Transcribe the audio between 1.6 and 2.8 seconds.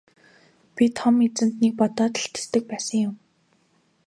бодоод л тэсдэг